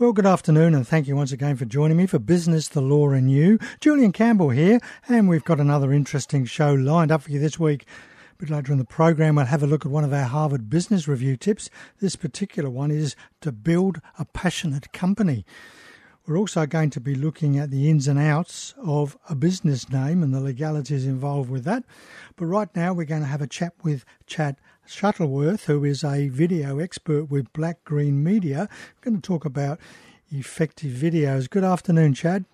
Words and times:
Well, 0.00 0.14
good 0.14 0.24
afternoon, 0.24 0.74
and 0.74 0.88
thank 0.88 1.06
you 1.08 1.14
once 1.14 1.30
again 1.30 1.56
for 1.56 1.66
joining 1.66 1.98
me 1.98 2.06
for 2.06 2.18
Business, 2.18 2.68
the 2.68 2.80
Law, 2.80 3.10
and 3.10 3.30
You. 3.30 3.58
Julian 3.80 4.12
Campbell 4.12 4.48
here, 4.48 4.80
and 5.06 5.28
we've 5.28 5.44
got 5.44 5.60
another 5.60 5.92
interesting 5.92 6.46
show 6.46 6.72
lined 6.72 7.12
up 7.12 7.20
for 7.20 7.30
you 7.30 7.38
this 7.38 7.60
week. 7.60 7.84
A 8.32 8.36
bit 8.38 8.48
later 8.48 8.72
in 8.72 8.78
the 8.78 8.86
program, 8.86 9.34
we'll 9.34 9.44
have 9.44 9.62
a 9.62 9.66
look 9.66 9.84
at 9.84 9.92
one 9.92 10.04
of 10.04 10.14
our 10.14 10.24
Harvard 10.24 10.70
Business 10.70 11.06
Review 11.06 11.36
tips. 11.36 11.68
This 12.00 12.16
particular 12.16 12.70
one 12.70 12.90
is 12.90 13.14
to 13.42 13.52
build 13.52 14.00
a 14.18 14.24
passionate 14.24 14.90
company. 14.94 15.44
We're 16.26 16.38
also 16.38 16.64
going 16.64 16.88
to 16.90 17.00
be 17.00 17.14
looking 17.14 17.58
at 17.58 17.70
the 17.70 17.90
ins 17.90 18.08
and 18.08 18.18
outs 18.18 18.72
of 18.82 19.18
a 19.28 19.34
business 19.34 19.90
name 19.90 20.22
and 20.22 20.32
the 20.32 20.40
legalities 20.40 21.04
involved 21.04 21.50
with 21.50 21.64
that. 21.64 21.84
But 22.36 22.46
right 22.46 22.74
now, 22.74 22.94
we're 22.94 23.04
going 23.04 23.20
to 23.20 23.28
have 23.28 23.42
a 23.42 23.46
chat 23.46 23.74
with 23.82 24.06
Chad 24.26 24.56
Shuttleworth, 24.90 25.66
who 25.66 25.84
is 25.84 26.02
a 26.02 26.28
video 26.28 26.80
expert 26.80 27.30
with 27.30 27.52
Black 27.52 27.84
Green 27.84 28.24
Media. 28.24 28.68
We're 28.96 29.10
going 29.12 29.20
to 29.20 29.26
talk 29.26 29.44
about 29.44 29.78
effective 30.30 30.92
videos. 30.92 31.48
Good 31.48 31.62
afternoon, 31.64 32.14
Chad. 32.14 32.44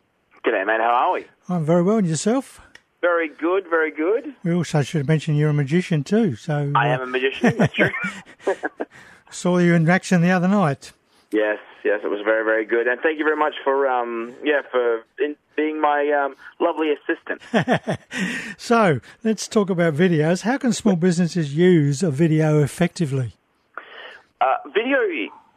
G'day, 0.44 0.66
mate. 0.66 0.80
How 0.80 0.90
are 0.90 1.12
we? 1.14 1.24
I'm 1.48 1.64
very 1.64 1.82
well. 1.82 1.96
And 1.96 2.06
yourself? 2.06 2.60
Very 3.00 3.28
good, 3.28 3.66
very 3.68 3.90
good. 3.90 4.34
We 4.44 4.52
also 4.52 4.82
should 4.82 5.08
mention 5.08 5.34
you're 5.34 5.50
a 5.50 5.54
magician 5.54 6.04
too. 6.04 6.36
So 6.36 6.72
I 6.74 6.88
am 6.88 7.00
a 7.00 7.06
magician. 7.06 7.56
That's 7.56 7.74
true. 7.74 7.90
Uh, 8.46 8.54
saw 9.30 9.58
you 9.58 9.74
in 9.74 9.88
action 9.88 10.20
the 10.20 10.30
other 10.30 10.48
night. 10.48 10.92
Yes, 11.32 11.58
yes, 11.84 12.00
it 12.04 12.08
was 12.08 12.20
very, 12.24 12.44
very 12.44 12.64
good, 12.64 12.86
and 12.86 13.00
thank 13.00 13.18
you 13.18 13.24
very 13.24 13.36
much 13.36 13.54
for, 13.64 13.88
um, 13.88 14.34
yeah, 14.44 14.62
for 14.70 15.02
in, 15.18 15.34
being 15.56 15.80
my 15.80 16.08
um, 16.10 16.36
lovely 16.60 16.92
assistant. 16.92 17.42
so 18.56 19.00
let's 19.24 19.48
talk 19.48 19.68
about 19.68 19.94
videos. 19.94 20.42
How 20.42 20.56
can 20.56 20.72
small 20.72 20.94
businesses 20.94 21.54
use 21.54 22.02
a 22.04 22.10
video 22.12 22.62
effectively? 22.62 23.32
Uh, 24.40 24.54
video 24.72 25.00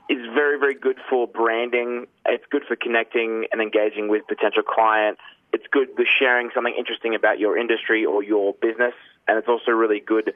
is 0.10 0.26
very, 0.34 0.58
very 0.58 0.74
good 0.74 0.98
for 1.08 1.28
branding. 1.28 2.08
It's 2.26 2.46
good 2.50 2.64
for 2.68 2.76
connecting 2.76 3.46
and 3.52 3.62
engaging 3.62 4.08
with 4.08 4.26
potential 4.28 4.64
clients. 4.64 5.22
It's 5.54 5.66
good 5.70 5.90
for 5.96 6.06
sharing 6.06 6.50
something 6.56 6.74
interesting 6.76 7.14
about 7.14 7.38
your 7.38 7.58
industry 7.58 8.06
or 8.06 8.24
your 8.24 8.54
business, 8.54 8.94
and 9.28 9.38
it's 9.38 9.48
also 9.48 9.70
really 9.72 10.00
good 10.00 10.34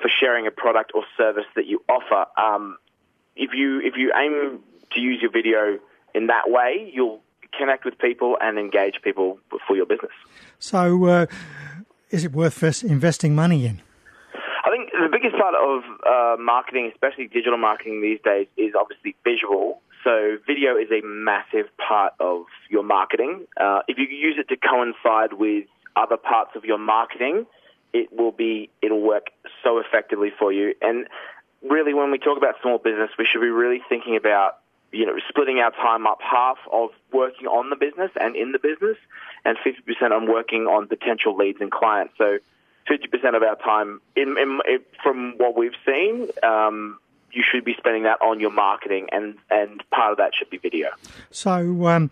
for 0.00 0.08
sharing 0.08 0.48
a 0.48 0.50
product 0.50 0.90
or 0.94 1.04
service 1.16 1.46
that 1.54 1.66
you 1.66 1.84
offer. 1.88 2.26
Um, 2.36 2.78
if 3.36 3.50
you 3.54 3.80
if 3.80 3.94
you 3.96 4.12
aim 4.14 4.60
to 4.94 5.00
use 5.00 5.20
your 5.20 5.30
video 5.30 5.78
in 6.14 6.26
that 6.26 6.50
way, 6.50 6.90
you'll 6.92 7.20
connect 7.56 7.84
with 7.84 7.98
people 7.98 8.36
and 8.40 8.58
engage 8.58 9.00
people 9.02 9.38
for 9.66 9.76
your 9.76 9.86
business. 9.86 10.12
So, 10.58 11.04
uh, 11.06 11.26
is 12.10 12.24
it 12.24 12.32
worth 12.32 12.62
investing 12.82 13.34
money 13.34 13.66
in? 13.66 13.80
I 14.64 14.70
think 14.70 14.90
the 14.92 15.08
biggest 15.10 15.36
part 15.36 15.54
of 15.54 15.82
uh, 16.06 16.40
marketing, 16.40 16.90
especially 16.92 17.26
digital 17.26 17.58
marketing 17.58 18.00
these 18.00 18.20
days, 18.24 18.46
is 18.56 18.74
obviously 18.78 19.16
visual. 19.24 19.80
So, 20.04 20.38
video 20.46 20.76
is 20.76 20.88
a 20.90 21.04
massive 21.04 21.66
part 21.76 22.14
of 22.20 22.44
your 22.70 22.82
marketing. 22.82 23.46
Uh, 23.58 23.80
if 23.88 23.98
you 23.98 24.06
use 24.06 24.36
it 24.38 24.48
to 24.48 24.56
coincide 24.56 25.34
with 25.34 25.66
other 25.96 26.16
parts 26.16 26.52
of 26.54 26.64
your 26.64 26.78
marketing, 26.78 27.46
it 27.92 28.08
will 28.12 28.32
be 28.32 28.70
it'll 28.80 29.00
work 29.02 29.26
so 29.62 29.78
effectively 29.78 30.30
for 30.38 30.52
you. 30.52 30.74
And 30.80 31.06
really, 31.62 31.94
when 31.94 32.10
we 32.10 32.18
talk 32.18 32.38
about 32.38 32.54
small 32.62 32.78
business, 32.78 33.10
we 33.18 33.26
should 33.30 33.40
be 33.40 33.50
really 33.50 33.82
thinking 33.88 34.16
about 34.16 34.58
you 34.92 35.06
know, 35.06 35.14
splitting 35.28 35.58
our 35.58 35.70
time 35.70 36.06
up 36.06 36.18
half 36.20 36.58
of 36.70 36.90
working 37.12 37.46
on 37.46 37.70
the 37.70 37.76
business 37.76 38.10
and 38.20 38.36
in 38.36 38.52
the 38.52 38.58
business, 38.58 38.96
and 39.44 39.56
50% 39.58 40.12
on 40.12 40.30
working 40.30 40.66
on 40.66 40.86
potential 40.86 41.36
leads 41.36 41.60
and 41.60 41.70
clients. 41.70 42.14
So 42.18 42.38
50% 42.88 43.36
of 43.36 43.42
our 43.42 43.56
time, 43.56 44.00
in, 44.16 44.36
in, 44.38 44.60
in, 44.68 44.78
from 45.02 45.34
what 45.38 45.56
we've 45.56 45.74
seen, 45.86 46.28
um, 46.42 46.98
you 47.32 47.42
should 47.50 47.64
be 47.64 47.74
spending 47.78 48.02
that 48.02 48.20
on 48.20 48.40
your 48.40 48.50
marketing, 48.50 49.08
and, 49.12 49.36
and 49.50 49.82
part 49.90 50.12
of 50.12 50.18
that 50.18 50.32
should 50.34 50.50
be 50.50 50.58
video. 50.58 50.88
So, 51.30 51.86
um, 51.86 52.10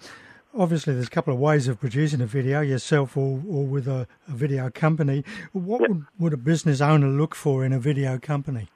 obviously, 0.56 0.94
there's 0.94 1.08
a 1.08 1.10
couple 1.10 1.34
of 1.34 1.40
ways 1.40 1.68
of 1.68 1.78
producing 1.78 2.20
a 2.20 2.26
video, 2.26 2.60
yourself 2.60 3.16
or, 3.16 3.42
or 3.48 3.66
with 3.66 3.86
a, 3.86 4.06
a 4.28 4.32
video 4.32 4.70
company. 4.70 5.24
What 5.52 5.82
yep. 5.82 5.90
would, 5.90 6.06
would 6.18 6.32
a 6.32 6.38
business 6.38 6.80
owner 6.80 7.08
look 7.08 7.34
for 7.34 7.64
in 7.64 7.72
a 7.72 7.78
video 7.78 8.18
company? 8.18 8.68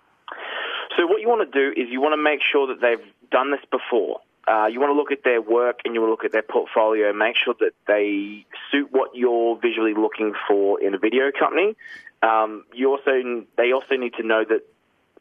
So, 0.97 1.06
what 1.06 1.20
you 1.20 1.28
want 1.28 1.50
to 1.50 1.59
do 1.59 1.81
is 1.81 1.88
you 1.91 2.00
want 2.00 2.12
to 2.12 2.22
make 2.22 2.41
sure 2.41 2.66
that 2.66 2.81
they've 2.81 3.04
done 3.31 3.51
this 3.51 3.61
before. 3.71 4.21
Uh, 4.47 4.67
you 4.67 4.79
want 4.79 4.91
to 4.91 4.97
look 4.97 5.11
at 5.11 5.25
their 5.25 5.41
work 5.41 5.81
and 5.85 5.95
you 5.95 6.01
want 6.01 6.09
to 6.09 6.12
look 6.12 6.25
at 6.25 6.33
their 6.33 6.43
portfolio, 6.43 7.12
make 7.12 7.35
sure 7.37 7.55
that 7.61 7.73
they 7.87 8.45
suit 8.71 8.89
what 8.91 9.15
you're 9.15 9.57
visually 9.57 9.95
looking 9.95 10.35
for 10.47 10.81
in 10.83 10.95
a 10.95 10.99
video 10.99 11.31
company. 11.39 11.75
Um, 12.23 12.65
you 12.75 12.91
also 12.91 13.47
they 13.57 13.73
also 13.73 13.97
need 13.97 14.15
to 14.15 14.23
know 14.23 14.45
that 14.45 14.67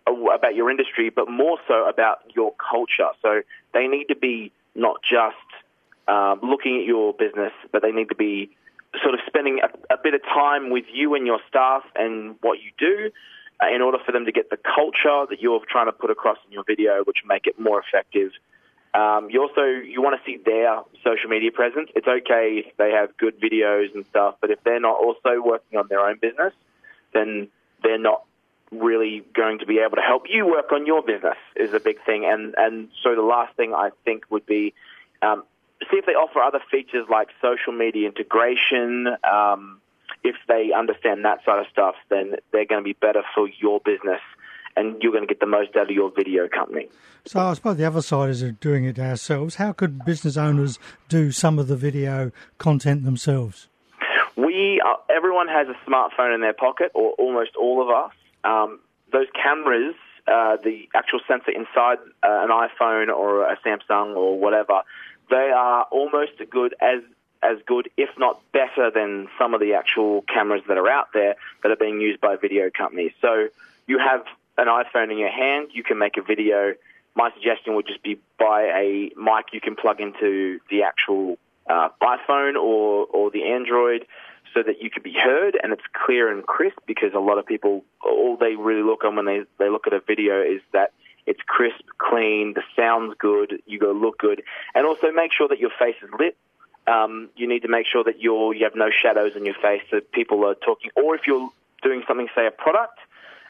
uh, 0.08 0.14
about 0.36 0.56
your 0.56 0.70
industry, 0.70 1.10
but 1.10 1.30
more 1.30 1.58
so 1.68 1.88
about 1.88 2.20
your 2.36 2.54
culture. 2.54 3.10
So 3.22 3.42
they 3.74 3.88
need 3.88 4.06
to 4.06 4.16
be 4.16 4.52
not 4.76 4.98
just 5.02 5.36
um, 6.08 6.40
looking 6.44 6.80
at 6.82 6.86
your 6.86 7.14
business, 7.14 7.54
but 7.72 7.82
they 7.82 7.92
need 7.92 8.10
to 8.10 8.16
be 8.16 8.50
sort 9.02 9.14
of 9.14 9.22
spending 9.26 9.60
a, 9.64 9.94
a 9.94 9.98
bit 10.04 10.14
of 10.14 10.22
time 10.24 10.70
with 10.70 10.86
you 10.94 11.16
and 11.16 11.26
your 11.26 11.40
staff 11.48 11.84
and 11.96 12.36
what 12.42 12.60
you 12.60 12.72
do 12.78 13.10
uh, 13.10 13.12
in 13.62 13.82
order 13.82 13.98
for 14.06 14.12
them 14.12 14.26
to 14.26 14.32
get 14.32 14.50
the 14.50 14.58
culture 14.58 15.26
that 15.30 15.42
you're 15.42 15.62
trying 15.70 15.86
to 15.86 15.92
put 15.92 16.10
across 16.10 16.38
in 16.46 16.54
your 16.54 16.64
video, 16.64 17.04
which 17.04 17.20
make 17.26 17.48
it 17.48 17.60
more 17.60 17.82
effective. 17.82 18.32
Um, 18.94 19.30
you 19.30 19.42
also 19.42 19.64
you 19.64 20.02
want 20.02 20.20
to 20.20 20.26
see 20.26 20.38
their 20.38 20.82
social 21.04 21.30
media 21.30 21.52
presence. 21.52 21.90
It's 21.96 22.08
okay 22.08 22.64
if 22.66 22.78
they 22.78 22.92
have 22.92 23.18
good 23.18 23.40
videos 23.40 23.94
and 23.96 24.06
stuff, 24.06 24.36
but 24.40 24.52
if 24.52 24.64
they're 24.64 24.80
not 24.80 24.98
also 24.98 25.42
working 25.42 25.80
on 25.80 25.88
their 25.88 26.02
own 26.02 26.18
business, 26.20 26.54
then 27.14 27.48
they're 27.82 27.98
not 27.98 28.24
really 28.72 29.24
going 29.34 29.60
to 29.60 29.66
be 29.66 29.80
able 29.80 29.96
to 29.96 30.02
help 30.02 30.24
you 30.30 30.46
work 30.46 30.72
on 30.72 30.86
your 30.86 31.02
business 31.04 31.38
is 31.56 31.74
a 31.74 31.80
big 31.80 32.04
thing. 32.06 32.26
And 32.26 32.56
and 32.58 32.90
so 33.02 33.16
the 33.16 33.22
last 33.22 33.56
thing 33.56 33.74
I 33.74 33.90
think 34.06 34.26
would 34.30 34.46
be 34.46 34.74
um, 35.22 35.44
see 35.92 35.98
if 35.98 36.06
they 36.06 36.14
offer 36.14 36.40
other 36.40 36.62
features 36.72 37.08
like 37.10 37.30
social 37.42 37.74
media 37.74 38.08
integration. 38.08 39.08
Um, 39.24 39.80
if 40.24 40.36
they 40.48 40.72
understand 40.78 41.26
that 41.26 41.44
side 41.46 41.60
of 41.60 41.66
stuff, 41.72 41.96
then 42.10 42.36
they're 42.52 42.66
going 42.66 42.82
to 42.82 42.84
be 42.84 42.94
better 42.94 43.24
for 43.36 43.48
your 43.60 43.80
business 43.84 44.22
and 44.76 45.02
you're 45.02 45.12
going 45.12 45.24
to 45.24 45.28
get 45.28 45.40
the 45.40 45.46
most 45.46 45.76
out 45.76 45.90
of 45.90 45.96
your 45.96 46.12
video 46.12 46.48
company. 46.48 46.90
So 47.26 47.40
I 47.40 47.54
suppose 47.54 47.78
the 47.78 47.86
other 47.86 48.02
side 48.02 48.30
is 48.30 48.44
doing 48.60 48.86
it 48.86 49.00
ourselves. 49.00 49.56
How 49.56 49.72
could 49.72 50.04
business 50.04 50.36
owners 50.36 50.80
do 51.10 51.32
some 51.32 51.60
of 51.60 51.68
the 51.68 51.76
video 51.76 52.32
content 52.58 53.06
themselves? 53.06 53.70
We 54.36 54.82
are, 54.84 54.98
everyone 55.16 55.48
has 55.48 55.68
a 55.68 55.90
smartphone 55.90 56.34
in 56.34 56.42
their 56.42 56.54
pocket, 56.54 56.92
or 56.96 57.12
almost 57.14 57.52
all 57.56 57.82
of 57.82 57.90
us. 57.90 58.12
Um, 58.44 58.80
those 59.12 59.28
cameras, 59.42 59.94
uh, 60.28 60.58
the 60.64 60.90
actual 60.96 61.20
sensor 61.28 61.52
inside 61.52 62.00
uh, 62.24 62.44
an 62.44 62.50
iPhone 62.50 63.10
or 63.10 63.44
a 63.44 63.58
Samsung 63.58 64.16
or 64.16 64.40
whatever, 64.40 64.82
they 65.30 65.52
are 65.56 65.84
almost 65.92 66.32
as 66.42 66.48
good 66.50 66.76
as 66.82 67.02
as 67.44 67.58
good, 67.66 67.90
if 67.98 68.10
not 68.18 68.42
better, 68.52 68.90
than 68.90 69.28
some 69.38 69.54
of 69.54 69.60
the 69.60 69.74
actual 69.74 70.24
cameras 70.24 70.64
that 70.68 70.78
are 70.78 70.90
out 70.90 71.10
there 71.14 71.36
that 71.62 71.72
are 71.72 71.76
being 71.76 72.00
used 72.00 72.22
by 72.22 72.36
video 72.36 72.70
companies. 72.76 73.12
So 73.22 73.50
you 73.88 74.00
have 74.00 74.24
an 74.58 74.68
iPhone 74.68 75.12
in 75.12 75.18
your 75.18 75.32
hand, 75.32 75.70
you 75.74 75.84
can 75.84 75.98
make 75.98 76.18
a 76.18 76.22
video. 76.22 76.74
My 77.16 77.32
suggestion 77.34 77.76
would 77.76 77.88
just 77.88 78.02
be 78.02 78.20
buy 78.40 78.64
a 78.64 79.12
mic 79.16 79.48
you 79.52 79.62
can 79.62 79.76
plug 79.76 80.00
into 80.00 80.60
the 80.70 80.84
actual 80.84 81.38
uh, 81.70 81.90
iPhone 82.02 82.56
or, 82.56 83.06
or 83.06 83.32
the 83.32 83.44
Android 83.44 84.06
so 84.54 84.62
that 84.62 84.82
you 84.82 84.90
can 84.90 85.04
be 85.04 85.14
heard 85.14 85.58
and 85.62 85.74
it's 85.74 85.84
clear 86.06 86.32
and 86.32 86.46
crisp 86.46 86.78
because 86.86 87.14
a 87.14 87.20
lot 87.20 87.38
of 87.38 87.46
people, 87.46 87.84
all 88.04 88.38
they 88.38 88.56
really 88.56 88.84
look 88.84 89.04
on 89.04 89.16
when 89.16 89.26
they, 89.26 89.42
they 89.58 89.70
look 89.70 89.88
at 89.88 89.94
a 89.94 90.00
video 90.00 90.42
is 90.42 90.62
that 90.72 90.92
it's 91.26 91.42
crisp, 91.46 91.86
clean, 91.98 92.54
the 92.54 92.64
sound's 92.76 93.16
good, 93.18 93.62
you 93.66 93.80
go 93.80 93.92
look 93.92 94.18
good, 94.18 94.44
and 94.76 94.86
also 94.86 95.12
make 95.12 95.32
sure 95.32 95.48
that 95.48 95.60
your 95.60 95.72
face 95.80 95.96
is 96.04 96.10
lit 96.20 96.38
um, 96.88 97.30
you 97.36 97.48
need 97.48 97.62
to 97.62 97.68
make 97.68 97.86
sure 97.88 98.04
that 98.04 98.22
you're, 98.22 98.54
you 98.54 98.64
have 98.66 98.76
no 98.76 98.90
shadows 98.90 99.36
in 99.36 99.46
your 99.46 99.56
face 99.56 99.84
that 99.92 100.12
people 100.12 100.46
are 100.46 100.56
talking. 100.56 100.92
Or 100.96 101.16
if 101.16 101.22
you're 101.28 101.50
doing 101.82 102.04
something, 102.08 102.28
say 102.36 102.48
a 102.48 102.52
product, 102.52 103.00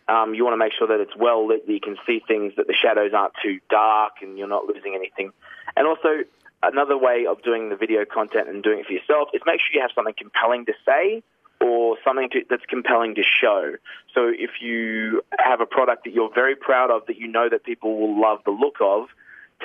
um, 0.07 0.33
you 0.33 0.43
want 0.43 0.53
to 0.53 0.57
make 0.57 0.73
sure 0.73 0.87
that 0.87 0.99
it's 0.99 1.15
well 1.15 1.47
lit, 1.47 1.65
that 1.65 1.73
you 1.73 1.79
can 1.79 1.97
see 2.05 2.21
things, 2.27 2.53
that 2.57 2.67
the 2.67 2.73
shadows 2.73 3.13
aren't 3.13 3.33
too 3.41 3.59
dark, 3.69 4.13
and 4.21 4.37
you're 4.37 4.47
not 4.47 4.65
losing 4.65 4.95
anything. 4.95 5.31
And 5.75 5.87
also, 5.87 6.23
another 6.61 6.97
way 6.97 7.25
of 7.25 7.41
doing 7.41 7.69
the 7.69 7.75
video 7.75 8.05
content 8.05 8.49
and 8.49 8.61
doing 8.61 8.79
it 8.79 8.85
for 8.85 8.93
yourself 8.93 9.29
is 9.33 9.41
make 9.45 9.59
sure 9.61 9.73
you 9.73 9.81
have 9.81 9.91
something 9.95 10.13
compelling 10.17 10.65
to 10.65 10.73
say 10.85 11.23
or 11.61 11.97
something 12.03 12.29
to, 12.31 12.43
that's 12.49 12.65
compelling 12.65 13.15
to 13.15 13.23
show. 13.23 13.75
So 14.13 14.27
if 14.27 14.61
you 14.61 15.21
have 15.39 15.61
a 15.61 15.65
product 15.65 16.03
that 16.03 16.13
you're 16.13 16.33
very 16.33 16.55
proud 16.55 16.91
of, 16.91 17.05
that 17.07 17.17
you 17.17 17.27
know 17.27 17.47
that 17.49 17.63
people 17.63 17.97
will 17.97 18.19
love 18.19 18.39
the 18.45 18.51
look 18.51 18.77
of, 18.81 19.07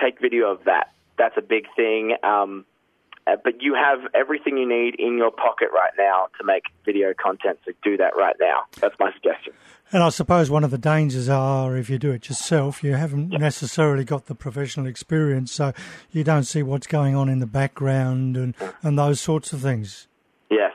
take 0.01 0.21
video 0.21 0.51
of 0.51 0.65
that. 0.65 0.93
That's 1.17 1.37
a 1.37 1.43
big 1.43 1.67
thing. 1.75 2.17
Um, 2.23 2.65
uh, 3.29 3.37
but 3.43 3.61
you 3.61 3.75
have 3.75 4.01
everything 4.15 4.57
you 4.57 4.69
need 4.69 4.95
in 4.99 5.19
your 5.19 5.31
pocket 5.31 5.69
right 5.73 5.93
now 5.99 6.29
to 6.39 6.45
make 6.45 6.65
video 6.85 7.13
content. 7.15 7.59
So 7.65 7.73
do 7.83 7.97
that 7.99 8.17
right 8.17 8.37
now. 8.41 8.63
That's 8.81 8.95
my 8.99 9.13
suggestion. 9.13 9.53
And 9.93 10.03
I 10.03 10.11
suppose 10.11 10.51
one 10.51 10.65
of 10.65 10.71
the 10.71 10.79
dangers 10.79 11.29
are 11.29 11.77
if 11.77 11.89
you 11.89 11.99
do 11.99 12.13
it 12.13 12.29
yourself, 12.29 12.85
you 12.85 12.95
haven't 12.95 13.33
yep. 13.33 13.41
necessarily 13.41 14.05
got 14.05 14.27
the 14.27 14.35
professional 14.35 14.87
experience, 14.87 15.53
so 15.53 15.73
you 16.11 16.25
don't 16.25 16.45
see 16.45 16.63
what's 16.63 16.87
going 16.87 17.15
on 17.15 17.29
in 17.29 17.39
the 17.39 17.47
background 17.47 18.37
and, 18.37 18.55
and 18.83 18.99
those 18.99 19.21
sorts 19.21 19.53
of 19.53 19.61
things. 19.61 20.07
Yes. 20.51 20.73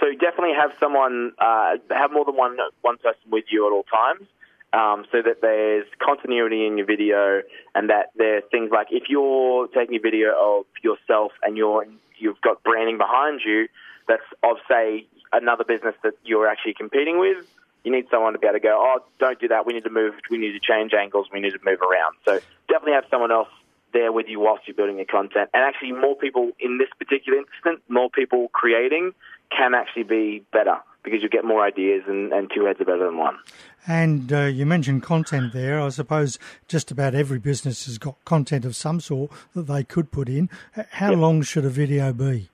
So 0.00 0.06
definitely 0.12 0.54
have 0.56 0.72
someone, 0.78 1.32
uh, 1.38 1.76
have 1.90 2.12
more 2.12 2.24
than 2.24 2.36
one 2.36 2.56
one 2.82 2.98
person 2.98 3.30
with 3.30 3.44
you 3.50 3.66
at 3.66 3.72
all 3.72 3.84
times. 3.84 4.28
Um, 4.72 5.04
so 5.12 5.22
that 5.22 5.40
there's 5.42 5.86
continuity 5.98 6.66
in 6.66 6.78
your 6.78 6.86
video, 6.86 7.42
and 7.74 7.90
that 7.90 8.10
there's 8.16 8.42
things 8.50 8.70
like 8.72 8.88
if 8.90 9.04
you're 9.08 9.68
taking 9.68 9.96
a 9.96 10.00
video 10.00 10.32
of 10.38 10.64
yourself 10.82 11.32
and 11.42 11.56
you're 11.56 11.86
you've 12.18 12.40
got 12.40 12.62
branding 12.62 12.98
behind 12.98 13.40
you 13.44 13.68
that's 14.08 14.22
of 14.42 14.56
say 14.68 15.06
another 15.32 15.64
business 15.64 15.94
that 16.02 16.12
you're 16.24 16.46
actually 16.46 16.74
competing 16.74 17.18
with, 17.18 17.44
you 17.84 17.90
need 17.90 18.06
someone 18.10 18.32
to 18.32 18.38
be 18.38 18.46
able 18.46 18.58
to 18.58 18.60
go, 18.60 18.78
oh, 18.80 19.02
don't 19.18 19.40
do 19.40 19.48
that. 19.48 19.66
We 19.66 19.72
need 19.72 19.84
to 19.84 19.90
move. 19.90 20.14
We 20.30 20.38
need 20.38 20.52
to 20.52 20.60
change 20.60 20.92
angles. 20.94 21.28
We 21.32 21.40
need 21.40 21.52
to 21.52 21.60
move 21.64 21.80
around. 21.80 22.14
So 22.24 22.40
definitely 22.68 22.92
have 22.92 23.04
someone 23.10 23.32
else 23.32 23.48
there 23.92 24.12
with 24.12 24.26
you 24.28 24.40
whilst 24.40 24.66
you're 24.66 24.74
building 24.74 24.96
your 24.96 25.06
content. 25.06 25.50
And 25.52 25.62
actually, 25.62 25.92
more 25.92 26.14
people 26.14 26.52
in 26.60 26.78
this 26.78 26.88
particular 26.98 27.38
instance, 27.38 27.82
more 27.88 28.08
people 28.10 28.48
creating 28.52 29.12
can 29.56 29.74
actually 29.74 30.04
be 30.04 30.44
better 30.52 30.78
because 31.02 31.22
you 31.22 31.28
get 31.28 31.44
more 31.44 31.64
ideas 31.64 32.04
and, 32.06 32.32
and 32.32 32.50
two 32.54 32.64
heads 32.64 32.80
are 32.80 32.84
better 32.84 33.06
than 33.06 33.16
one. 33.16 33.38
And 33.86 34.32
uh, 34.32 34.42
you 34.42 34.64
mentioned 34.64 35.02
content 35.02 35.52
there. 35.52 35.80
I 35.80 35.88
suppose 35.88 36.38
just 36.68 36.90
about 36.90 37.14
every 37.14 37.38
business 37.38 37.86
has 37.86 37.98
got 37.98 38.16
content 38.24 38.64
of 38.64 38.76
some 38.76 39.00
sort 39.00 39.32
that 39.54 39.66
they 39.66 39.82
could 39.82 40.12
put 40.12 40.28
in. 40.28 40.48
How 40.90 41.10
yep. 41.10 41.18
long 41.18 41.42
should 41.42 41.64
a 41.64 41.70
video 41.70 42.12
be? 42.12 42.48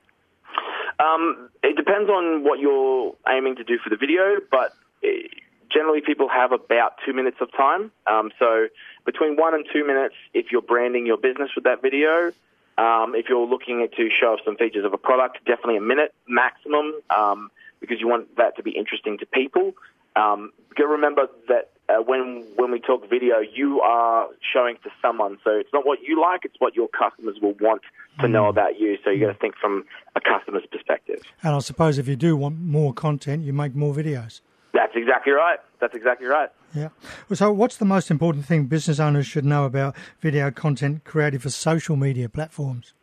Um, 0.99 1.49
it 1.63 1.75
depends 1.75 2.09
on 2.09 2.43
what 2.43 2.59
you're 2.59 3.15
aiming 3.27 3.55
to 3.57 3.63
do 3.63 3.77
for 3.83 3.89
the 3.89 3.95
video, 3.95 4.39
but 4.51 4.73
eh, 5.03 5.27
generally 5.71 6.01
people 6.01 6.27
have 6.27 6.51
about 6.51 6.93
two 7.05 7.13
minutes 7.13 7.37
of 7.41 7.51
time. 7.55 7.91
Um, 8.07 8.31
so 8.39 8.67
between 9.05 9.35
one 9.35 9.53
and 9.53 9.65
two 9.71 9.85
minutes 9.85 10.15
if 10.33 10.47
you're 10.51 10.61
branding 10.61 11.05
your 11.05 11.17
business 11.17 11.51
with 11.55 11.63
that 11.65 11.81
video. 11.81 12.31
Um, 12.77 13.13
if 13.13 13.25
you're 13.27 13.45
looking 13.45 13.85
to 13.97 14.09
show 14.09 14.27
off 14.27 14.39
some 14.45 14.55
features 14.55 14.85
of 14.85 14.93
a 14.93 14.97
product, 14.97 15.39
definitely 15.45 15.75
a 15.75 15.81
minute 15.81 16.13
maximum 16.29 16.93
um, 17.09 17.51
because 17.79 17.99
you 17.99 18.07
want 18.07 18.35
that 18.37 18.55
to 18.57 18.63
be 18.63 18.71
interesting 18.71 19.17
to 19.19 19.25
people. 19.25 19.73
Um, 20.15 20.51
remember 20.77 21.27
that 21.47 21.71
uh, 21.89 22.01
when 22.03 22.45
when 22.55 22.71
we 22.71 22.79
talk 22.79 23.09
video, 23.09 23.39
you 23.39 23.81
are 23.81 24.27
showing 24.53 24.75
to 24.83 24.89
someone, 25.01 25.37
so 25.43 25.51
it's 25.51 25.69
not 25.73 25.85
what 25.85 25.99
you 26.01 26.21
like; 26.21 26.41
it's 26.45 26.55
what 26.59 26.75
your 26.75 26.87
customers 26.87 27.37
will 27.41 27.55
want 27.59 27.81
to 28.19 28.27
mm. 28.27 28.31
know 28.31 28.47
about 28.47 28.79
you. 28.79 28.97
So 29.03 29.09
you 29.09 29.21
got 29.21 29.33
to 29.33 29.39
think 29.39 29.55
from 29.55 29.85
a 30.15 30.21
customer's 30.21 30.65
perspective. 30.71 31.21
And 31.43 31.55
I 31.55 31.59
suppose 31.59 31.97
if 31.97 32.07
you 32.07 32.15
do 32.15 32.35
want 32.37 32.59
more 32.59 32.93
content, 32.93 33.43
you 33.43 33.53
make 33.53 33.75
more 33.75 33.93
videos. 33.93 34.41
That's 34.73 34.95
exactly 34.95 35.33
right. 35.33 35.59
That's 35.79 35.95
exactly 35.95 36.27
right. 36.27 36.49
Yeah. 36.75 36.89
So, 37.33 37.51
what's 37.51 37.77
the 37.77 37.85
most 37.85 38.11
important 38.11 38.45
thing 38.45 38.65
business 38.65 38.99
owners 38.99 39.25
should 39.25 39.45
know 39.45 39.65
about 39.65 39.95
video 40.19 40.51
content 40.51 41.03
created 41.03 41.41
for 41.41 41.49
social 41.49 41.95
media 41.95 42.29
platforms? 42.29 42.93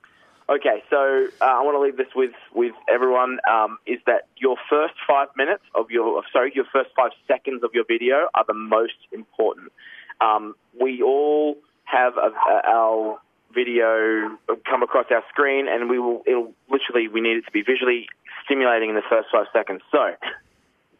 Okay, 0.48 0.84
so 0.90 1.26
uh, 1.40 1.44
I 1.44 1.62
want 1.62 1.74
to 1.74 1.80
leave 1.80 1.96
this 1.96 2.14
with 2.14 2.30
with 2.54 2.72
everyone. 2.88 3.38
Um, 3.50 3.78
is 3.84 3.98
that 4.06 4.28
your 4.36 4.56
first 4.70 4.94
five 5.06 5.28
minutes 5.36 5.64
of 5.74 5.90
your 5.90 6.22
sorry, 6.32 6.52
your 6.54 6.66
first 6.72 6.90
five 6.94 7.10
seconds 7.26 7.64
of 7.64 7.70
your 7.74 7.84
video 7.84 8.28
are 8.32 8.44
the 8.46 8.54
most 8.54 8.94
important. 9.10 9.72
Um, 10.20 10.54
we 10.80 11.02
all 11.02 11.56
have 11.84 12.16
a, 12.16 12.28
a, 12.28 12.62
our 12.64 13.20
video 13.52 14.38
come 14.70 14.84
across 14.84 15.06
our 15.10 15.24
screen, 15.30 15.66
and 15.66 15.90
we 15.90 15.98
will 15.98 16.22
it'll 16.26 16.54
literally 16.70 17.08
we 17.08 17.20
need 17.20 17.38
it 17.38 17.46
to 17.46 17.50
be 17.50 17.62
visually 17.62 18.06
stimulating 18.44 18.90
in 18.90 18.94
the 18.94 19.08
first 19.10 19.26
five 19.32 19.46
seconds. 19.52 19.82
So 19.90 20.14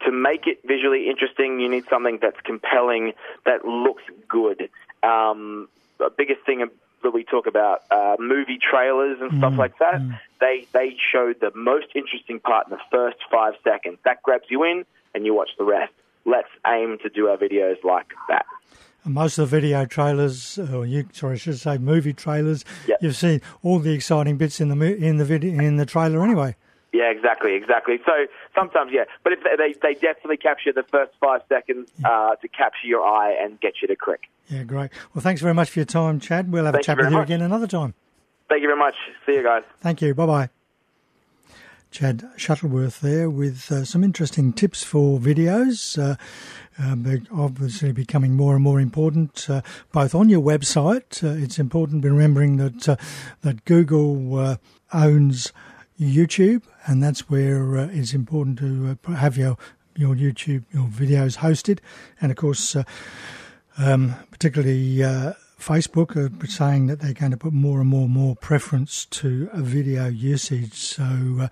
to 0.06 0.10
make 0.10 0.48
it 0.48 0.58
visually 0.66 1.08
interesting, 1.08 1.60
you 1.60 1.68
need 1.68 1.84
something 1.88 2.18
that's 2.20 2.40
compelling, 2.42 3.12
that 3.44 3.64
looks 3.64 4.02
good. 4.28 4.70
Um, 5.04 5.68
the 5.98 6.10
biggest 6.16 6.44
thing 6.44 6.62
that 7.06 7.14
we 7.14 7.24
talk 7.24 7.46
about, 7.46 7.82
uh, 7.90 8.16
movie 8.18 8.58
trailers 8.58 9.18
and 9.20 9.30
stuff 9.38 9.54
mm, 9.54 9.58
like 9.58 9.78
that, 9.78 10.00
mm. 10.00 10.18
they 10.40 10.66
they 10.72 10.96
show 11.12 11.32
the 11.32 11.52
most 11.54 11.86
interesting 11.94 12.40
part 12.40 12.66
in 12.66 12.72
the 12.72 12.82
first 12.90 13.18
five 13.30 13.54
seconds. 13.64 13.98
That 14.04 14.22
grabs 14.22 14.46
you 14.48 14.64
in, 14.64 14.84
and 15.14 15.24
you 15.24 15.34
watch 15.34 15.50
the 15.58 15.64
rest. 15.64 15.92
Let's 16.24 16.48
aim 16.66 16.98
to 17.02 17.08
do 17.08 17.28
our 17.28 17.36
videos 17.36 17.82
like 17.84 18.12
that. 18.28 18.46
Most 19.04 19.38
of 19.38 19.48
the 19.48 19.56
video 19.60 19.84
trailers, 19.86 20.58
or 20.58 20.84
you, 20.84 21.08
sorry, 21.12 21.34
I 21.34 21.38
should 21.38 21.60
say 21.60 21.78
movie 21.78 22.12
trailers, 22.12 22.64
yep. 22.88 22.98
you've 23.00 23.16
seen 23.16 23.40
all 23.62 23.78
the 23.78 23.92
exciting 23.92 24.36
bits 24.36 24.60
in 24.60 24.68
the 24.68 24.96
in 24.96 25.18
the 25.18 25.24
video 25.24 25.62
in 25.62 25.76
the 25.76 25.86
trailer 25.86 26.22
anyway. 26.24 26.56
Yeah, 26.96 27.10
exactly, 27.10 27.54
exactly. 27.54 27.98
So 28.06 28.26
sometimes, 28.54 28.90
yeah, 28.92 29.04
but 29.22 29.34
if 29.34 29.40
they 29.42 29.74
they 29.82 29.94
definitely 29.94 30.38
capture 30.38 30.72
the 30.72 30.82
first 30.84 31.12
five 31.20 31.42
seconds 31.48 31.90
uh, 32.04 32.36
to 32.36 32.48
capture 32.48 32.86
your 32.86 33.04
eye 33.04 33.36
and 33.40 33.60
get 33.60 33.74
you 33.82 33.88
to 33.88 33.96
click. 33.96 34.22
Yeah, 34.48 34.62
great. 34.62 34.90
Well, 35.12 35.22
thanks 35.22 35.42
very 35.42 35.54
much 35.54 35.70
for 35.70 35.80
your 35.80 35.86
time, 35.86 36.20
Chad. 36.20 36.50
We'll 36.50 36.64
have 36.64 36.74
Thank 36.74 36.84
a 36.84 36.86
chat 36.86 36.96
with 36.98 37.10
you 37.10 37.18
much. 37.18 37.26
again 37.26 37.42
another 37.42 37.66
time. 37.66 37.94
Thank 38.48 38.62
you 38.62 38.68
very 38.68 38.78
much. 38.78 38.94
See 39.26 39.34
you 39.34 39.42
guys. 39.42 39.64
Thank 39.80 40.00
you. 40.00 40.14
Bye 40.14 40.26
bye. 40.26 40.50
Chad 41.90 42.28
Shuttleworth 42.36 43.00
there 43.00 43.30
with 43.30 43.70
uh, 43.70 43.84
some 43.84 44.04
interesting 44.04 44.52
tips 44.52 44.82
for 44.82 45.18
videos. 45.18 45.98
Uh, 45.98 46.16
uh, 46.78 47.16
obviously 47.32 47.92
becoming 47.92 48.34
more 48.34 48.54
and 48.54 48.62
more 48.62 48.80
important, 48.80 49.48
uh, 49.48 49.62
both 49.92 50.14
on 50.14 50.28
your 50.28 50.42
website. 50.42 51.24
Uh, 51.24 51.42
it's 51.42 51.58
important 51.58 52.04
remembering 52.04 52.56
that 52.58 52.88
uh, 52.88 52.96
that 53.42 53.64
Google 53.64 54.58
owns 54.92 55.52
YouTube, 56.00 56.62
and 56.86 57.02
that's 57.02 57.28
where 57.28 57.76
uh, 57.76 57.88
it's 57.92 58.12
important 58.12 58.58
to 58.58 58.98
uh, 59.06 59.12
have 59.12 59.36
your 59.36 59.56
your 59.96 60.14
YouTube 60.14 60.64
your 60.72 60.86
videos 60.86 61.38
hosted, 61.38 61.78
and 62.20 62.30
of 62.30 62.36
course, 62.36 62.76
uh, 62.76 62.84
um, 63.78 64.14
particularly 64.30 65.02
uh, 65.02 65.32
Facebook 65.58 66.16
are 66.16 66.46
saying 66.46 66.86
that 66.86 67.00
they're 67.00 67.14
going 67.14 67.30
to 67.30 67.36
put 67.36 67.52
more 67.52 67.80
and 67.80 67.88
more 67.88 68.04
and 68.04 68.12
more 68.12 68.36
preference 68.36 69.06
to 69.06 69.48
video 69.54 70.06
usage. 70.06 70.74
So 70.74 71.04
uh, 71.40 71.48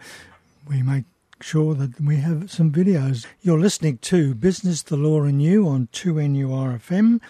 we 0.69 0.82
make 0.82 1.05
sure 1.40 1.75
that 1.75 2.00
we 2.00 2.17
have 2.17 2.50
some 2.50 2.70
videos. 2.70 3.26
You're 3.43 3.58
listening 3.58 3.99
to 3.99 4.35
Business, 4.35 4.82
the 4.82 4.97
Law 4.97 5.23
and 5.23 5.43
You 5.43 5.69
on 5.69 5.88
2NURFM. 5.93 7.20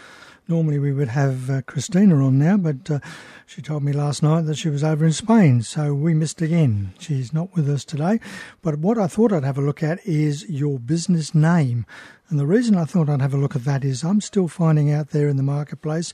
Normally 0.47 0.79
we 0.79 0.93
would 0.93 1.09
have 1.09 1.49
uh, 1.49 1.63
Christina 1.63 2.17
on 2.17 2.39
now, 2.39 2.59
but 2.59 2.91
uh, 2.91 2.99
she 3.47 3.63
told 3.63 3.83
me 3.83 3.95
last 3.95 4.23
night 4.23 4.43
that 4.43 4.59
she 4.59 4.69
was 4.69 4.85
over 4.85 5.07
in 5.07 5.13
Spain, 5.13 5.63
so 5.63 5.95
we 5.95 6.13
missed 6.13 6.43
again. 6.43 6.93
She's 6.99 7.33
not 7.33 7.55
with 7.55 7.67
us 7.67 7.83
today. 7.83 8.21
But 8.61 8.79
what 8.79 8.99
I 8.99 9.07
thought 9.07 9.33
I'd 9.33 9.43
have 9.45 9.57
a 9.57 9.63
look 9.63 9.83
at 9.83 10.07
is 10.07 10.47
your 10.51 10.79
business 10.79 11.35
name. 11.35 11.87
And 12.29 12.39
the 12.39 12.47
reason 12.47 12.77
I 12.77 12.85
thought 12.85 13.09
I'd 13.09 13.23
have 13.23 13.33
a 13.33 13.39
look 13.39 13.57
at 13.57 13.65
that 13.65 13.85
is 13.85 14.03
I'm 14.03 14.21
still 14.21 14.47
finding 14.47 14.93
out 14.93 15.11
there 15.11 15.29
in 15.29 15.39
the 15.39 15.43
marketplace 15.43 16.13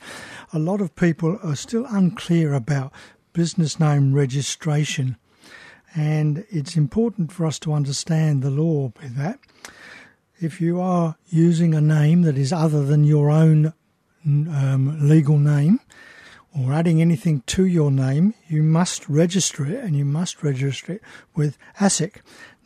a 0.53 0.61
lot 0.61 0.81
of 0.81 0.95
people 0.95 1.39
are 1.43 1.57
still 1.57 1.87
unclear 1.87 2.53
about 2.53 2.93
business 3.33 3.81
name 3.81 4.13
registration. 4.13 5.17
And 5.97 6.45
it's 6.51 6.77
important 6.77 7.33
for 7.33 7.47
us 7.47 7.59
to 7.61 7.73
understand 7.73 8.43
the 8.43 8.51
law 8.51 8.93
with 9.03 9.17
that. 9.17 9.41
If 10.39 10.61
you 10.61 10.81
are 10.81 11.17
using 11.29 11.75
a 11.75 11.81
name 11.81 12.23
that 12.23 12.39
is 12.39 12.53
other 12.53 12.85
than 12.85 13.03
your 13.03 13.29
own 13.31 13.73
um, 14.25 14.99
legal 15.01 15.39
name 15.39 15.81
or 16.57 16.73
adding 16.73 17.01
anything 17.01 17.43
to 17.47 17.65
your 17.65 17.91
name, 17.91 18.35
you 18.49 18.63
must 18.63 19.09
register 19.09 19.67
it 19.67 19.85
and 19.85 19.97
you 19.97 20.05
must 20.05 20.43
register 20.43 20.95
it 20.95 21.03
with 21.35 21.57
ASIC. 21.79 22.17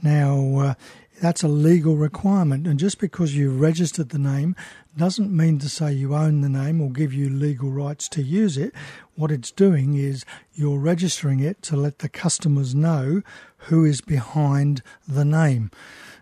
Now, 0.03 0.59
uh, 0.59 0.75
that's 1.21 1.43
a 1.43 1.49
legal 1.49 1.97
requirement, 1.97 2.67
and 2.67 2.79
just 2.79 2.99
because 2.99 3.37
you've 3.37 3.61
registered 3.61 4.09
the 4.09 4.19
name 4.19 4.57
doesn't 4.97 5.35
mean 5.35 5.59
to 5.61 5.69
say 5.69 5.93
you 5.93 6.15
own 6.15 6.41
the 6.41 6.49
name 6.49 6.81
or 6.81 6.91
give 6.91 7.13
you 7.13 7.29
legal 7.29 7.71
rights 7.71 8.09
to 8.11 8.23
use 8.23 8.59
it. 8.59 8.75
What 9.15 9.31
it's 9.31 9.51
doing 9.51 9.95
is 9.95 10.25
you're 10.55 10.79
registering 10.79 11.41
it 11.41 11.63
to 11.63 11.77
let 11.77 12.01
the 12.01 12.09
customers 12.09 12.75
know 12.75 13.23
who 13.69 13.85
is 13.85 14.01
behind 14.01 14.83
the 15.07 15.25
name. 15.25 15.71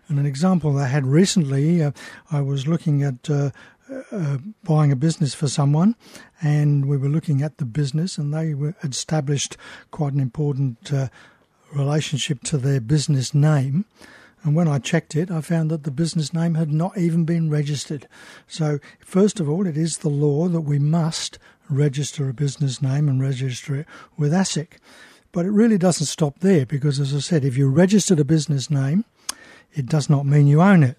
And 0.07 0.19
an 0.19 0.25
example 0.25 0.77
I 0.77 0.87
had 0.87 1.05
recently, 1.05 1.81
uh, 1.81 1.91
I 2.31 2.41
was 2.41 2.67
looking 2.67 3.03
at 3.03 3.29
uh, 3.29 3.49
uh, 4.11 4.37
buying 4.63 4.91
a 4.91 4.95
business 4.95 5.33
for 5.33 5.47
someone, 5.47 5.95
and 6.41 6.87
we 6.87 6.97
were 6.97 7.09
looking 7.09 7.41
at 7.41 7.57
the 7.57 7.65
business, 7.65 8.17
and 8.17 8.33
they 8.33 8.53
were 8.53 8.75
established 8.83 9.57
quite 9.91 10.13
an 10.13 10.19
important 10.19 10.93
uh, 10.93 11.07
relationship 11.73 12.41
to 12.43 12.57
their 12.57 12.81
business 12.81 13.33
name. 13.33 13.85
And 14.43 14.55
when 14.55 14.67
I 14.67 14.79
checked 14.79 15.15
it, 15.15 15.31
I 15.31 15.39
found 15.39 15.71
that 15.71 15.83
the 15.83 15.91
business 15.91 16.33
name 16.33 16.55
had 16.55 16.71
not 16.71 16.97
even 16.97 17.23
been 17.23 17.49
registered. 17.49 18.07
So, 18.45 18.79
first 18.99 19.39
of 19.39 19.49
all, 19.49 19.65
it 19.65 19.77
is 19.77 19.99
the 19.99 20.09
law 20.09 20.49
that 20.49 20.61
we 20.61 20.79
must 20.79 21.39
register 21.69 22.27
a 22.27 22.33
business 22.33 22.81
name 22.81 23.07
and 23.07 23.21
register 23.21 23.75
it 23.75 23.87
with 24.17 24.33
ASIC. 24.33 24.79
But 25.31 25.45
it 25.45 25.51
really 25.51 25.77
doesn't 25.77 26.07
stop 26.07 26.39
there 26.39 26.65
because, 26.65 26.99
as 26.99 27.15
I 27.15 27.19
said, 27.19 27.45
if 27.45 27.57
you 27.57 27.69
registered 27.69 28.19
a 28.19 28.25
business 28.25 28.69
name, 28.69 29.05
it 29.73 29.87
does 29.87 30.09
not 30.09 30.25
mean 30.25 30.47
you 30.47 30.61
own 30.61 30.83
it. 30.83 30.97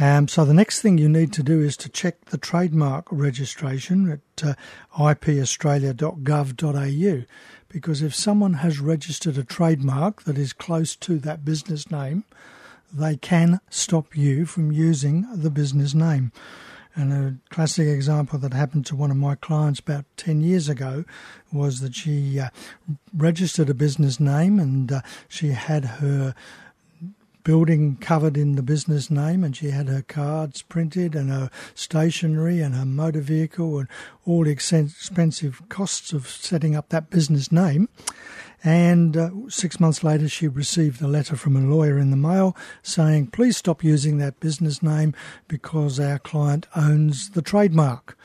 Um, 0.00 0.28
so 0.28 0.44
the 0.44 0.54
next 0.54 0.80
thing 0.80 0.96
you 0.96 1.08
need 1.08 1.32
to 1.32 1.42
do 1.42 1.60
is 1.60 1.76
to 1.78 1.88
check 1.88 2.26
the 2.26 2.38
trademark 2.38 3.06
registration 3.10 4.12
at 4.12 4.20
uh, 4.44 4.54
ipaustralia.gov.au 4.96 7.24
because 7.68 8.02
if 8.02 8.14
someone 8.14 8.54
has 8.54 8.78
registered 8.78 9.36
a 9.36 9.44
trademark 9.44 10.22
that 10.22 10.38
is 10.38 10.52
close 10.52 10.94
to 10.96 11.18
that 11.18 11.44
business 11.44 11.90
name, 11.90 12.24
they 12.92 13.16
can 13.16 13.60
stop 13.70 14.16
you 14.16 14.46
from 14.46 14.70
using 14.70 15.26
the 15.34 15.50
business 15.50 15.94
name. 15.94 16.30
And 16.94 17.12
a 17.12 17.54
classic 17.54 17.88
example 17.88 18.38
that 18.38 18.54
happened 18.54 18.86
to 18.86 18.96
one 18.96 19.10
of 19.10 19.16
my 19.16 19.34
clients 19.34 19.80
about 19.80 20.04
10 20.16 20.40
years 20.40 20.68
ago 20.68 21.04
was 21.52 21.80
that 21.80 21.94
she 21.94 22.40
uh, 22.40 22.48
registered 23.14 23.68
a 23.68 23.74
business 23.74 24.18
name 24.18 24.58
and 24.58 24.90
uh, 24.90 25.02
she 25.28 25.48
had 25.48 25.84
her 25.84 26.34
building 27.44 27.96
covered 27.96 28.36
in 28.36 28.56
the 28.56 28.62
business 28.62 29.10
name, 29.10 29.44
and 29.44 29.56
she 29.56 29.70
had 29.70 29.88
her 29.88 30.02
cards 30.02 30.62
printed 30.62 31.14
and 31.14 31.30
her 31.30 31.50
stationery 31.74 32.60
and 32.60 32.74
her 32.74 32.84
motor 32.84 33.20
vehicle 33.20 33.78
and 33.78 33.88
all 34.24 34.44
the 34.44 34.50
expensive 34.50 35.62
costs 35.68 36.12
of 36.12 36.28
setting 36.28 36.76
up 36.76 36.88
that 36.90 37.10
business 37.10 37.50
name. 37.50 37.88
And 38.64 39.16
uh, 39.16 39.30
six 39.48 39.78
months 39.78 40.02
later, 40.02 40.28
she 40.28 40.48
received 40.48 41.00
a 41.00 41.06
letter 41.06 41.36
from 41.36 41.56
a 41.56 41.60
lawyer 41.60 41.98
in 41.98 42.10
the 42.10 42.16
mail 42.16 42.56
saying, 42.82 43.28
Please 43.28 43.56
stop 43.56 43.84
using 43.84 44.18
that 44.18 44.40
business 44.40 44.82
name 44.82 45.14
because 45.46 46.00
our 46.00 46.18
client 46.18 46.66
owns 46.74 47.30
the 47.30 47.42
trademark. 47.42 48.18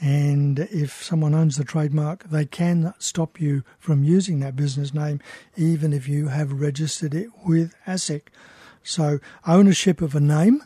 And 0.00 0.58
if 0.58 1.02
someone 1.02 1.34
owns 1.34 1.56
the 1.56 1.64
trademark, 1.64 2.24
they 2.24 2.44
can 2.44 2.92
stop 2.98 3.40
you 3.40 3.62
from 3.78 4.04
using 4.04 4.40
that 4.40 4.56
business 4.56 4.92
name, 4.92 5.20
even 5.56 5.92
if 5.92 6.06
you 6.06 6.28
have 6.28 6.60
registered 6.60 7.14
it 7.14 7.30
with 7.46 7.74
ASIC. 7.86 8.28
So, 8.86 9.18
ownership 9.44 10.00
of 10.00 10.14
a 10.14 10.20
name 10.20 10.62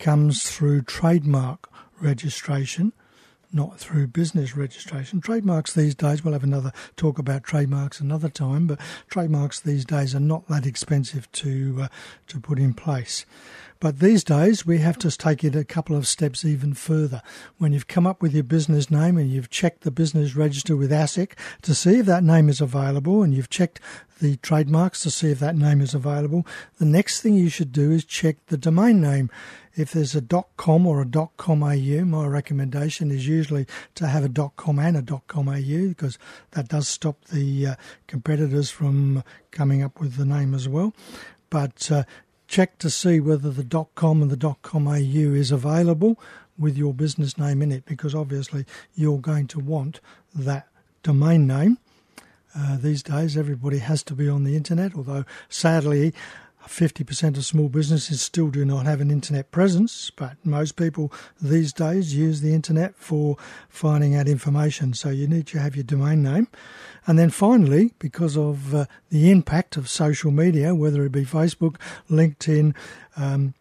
comes 0.00 0.42
through 0.42 0.82
trademark 0.82 1.70
registration, 2.00 2.92
not 3.52 3.78
through 3.78 4.06
business 4.06 4.56
registration. 4.56 5.20
Trademarks 5.20 5.72
these 5.72 5.94
days, 5.94 6.24
we'll 6.24 6.34
have 6.34 6.44
another 6.44 6.72
talk 6.96 7.18
about 7.18 7.44
trademarks 7.44 8.00
another 8.00 8.28
time, 8.28 8.66
but 8.66 8.78
trademarks 9.08 9.60
these 9.60 9.84
days 9.84 10.14
are 10.14 10.20
not 10.20 10.46
that 10.48 10.66
expensive 10.66 11.30
to 11.32 11.82
uh, 11.82 11.88
to 12.28 12.40
put 12.40 12.58
in 12.58 12.74
place. 12.74 13.26
But 13.80 13.98
these 13.98 14.22
days, 14.22 14.66
we 14.66 14.78
have 14.78 14.98
to 14.98 15.10
take 15.10 15.42
it 15.42 15.56
a 15.56 15.64
couple 15.64 15.96
of 15.96 16.06
steps 16.06 16.44
even 16.44 16.74
further. 16.74 17.22
When 17.56 17.72
you've 17.72 17.88
come 17.88 18.06
up 18.06 18.20
with 18.20 18.34
your 18.34 18.44
business 18.44 18.90
name 18.90 19.16
and 19.16 19.30
you've 19.30 19.48
checked 19.48 19.82
the 19.82 19.90
business 19.90 20.36
register 20.36 20.76
with 20.76 20.90
ASIC 20.90 21.32
to 21.62 21.74
see 21.74 21.98
if 21.98 22.06
that 22.06 22.22
name 22.22 22.50
is 22.50 22.60
available, 22.60 23.22
and 23.22 23.32
you've 23.32 23.48
checked 23.48 23.80
the 24.20 24.36
trademarks 24.36 25.00
to 25.00 25.10
see 25.10 25.30
if 25.30 25.38
that 25.38 25.56
name 25.56 25.80
is 25.80 25.94
available, 25.94 26.46
the 26.78 26.84
next 26.84 27.22
thing 27.22 27.34
you 27.34 27.48
should 27.48 27.72
do 27.72 27.90
is 27.90 28.04
check 28.04 28.36
the 28.48 28.58
domain 28.58 29.00
name. 29.00 29.30
If 29.80 29.92
there's 29.92 30.14
a 30.14 30.44
.com 30.58 30.86
or 30.86 31.00
a 31.00 31.06
.com.au, 31.38 32.04
my 32.04 32.26
recommendation 32.26 33.10
is 33.10 33.26
usually 33.26 33.66
to 33.94 34.06
have 34.06 34.24
a 34.24 34.50
.com 34.54 34.78
and 34.78 34.94
a 34.94 35.20
.com.au 35.26 35.88
because 35.88 36.18
that 36.50 36.68
does 36.68 36.86
stop 36.86 37.24
the 37.32 37.66
uh, 37.66 37.74
competitors 38.06 38.70
from 38.70 39.24
coming 39.50 39.82
up 39.82 39.98
with 39.98 40.16
the 40.16 40.26
name 40.26 40.52
as 40.52 40.68
well. 40.68 40.92
But 41.48 41.90
uh, 41.90 42.02
check 42.46 42.76
to 42.80 42.90
see 42.90 43.20
whether 43.20 43.50
the 43.50 43.86
.com 43.94 44.20
and 44.20 44.30
the 44.30 44.56
.com.au 44.60 44.92
is 44.92 45.50
available 45.50 46.20
with 46.58 46.76
your 46.76 46.92
business 46.92 47.38
name 47.38 47.62
in 47.62 47.72
it 47.72 47.86
because 47.86 48.14
obviously 48.14 48.66
you're 48.94 49.18
going 49.18 49.46
to 49.46 49.60
want 49.60 50.00
that 50.34 50.68
domain 51.02 51.46
name. 51.46 51.78
Uh, 52.54 52.76
these 52.76 53.02
days, 53.02 53.34
everybody 53.34 53.78
has 53.78 54.02
to 54.02 54.14
be 54.14 54.28
on 54.28 54.44
the 54.44 54.56
internet, 54.56 54.94
although 54.94 55.24
sadly, 55.48 56.12
50% 56.70 57.36
of 57.36 57.44
small 57.44 57.68
businesses 57.68 58.22
still 58.22 58.48
do 58.48 58.64
not 58.64 58.86
have 58.86 59.00
an 59.00 59.10
internet 59.10 59.50
presence, 59.50 60.10
but 60.14 60.36
most 60.44 60.76
people 60.76 61.12
these 61.40 61.72
days 61.72 62.14
use 62.14 62.40
the 62.40 62.54
internet 62.54 62.94
for 62.94 63.36
finding 63.68 64.14
out 64.14 64.28
information. 64.28 64.94
So 64.94 65.10
you 65.10 65.26
need 65.26 65.48
to 65.48 65.58
have 65.58 65.74
your 65.74 65.84
domain 65.84 66.22
name. 66.22 66.46
And 67.06 67.18
then 67.18 67.30
finally, 67.30 67.92
because 67.98 68.36
of 68.36 68.74
uh, 68.74 68.86
the 69.10 69.30
impact 69.30 69.76
of 69.76 69.88
social 69.88 70.30
media, 70.30 70.74
whether 70.74 71.04
it 71.04 71.12
be 71.12 71.24
Facebook, 71.24 71.76
LinkedIn, 72.08 72.74
um, 73.16 73.54